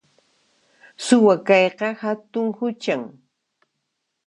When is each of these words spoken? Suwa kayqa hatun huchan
Suwa 1.05 1.35
kayqa 1.47 1.87
hatun 2.01 2.47
huchan 2.57 3.01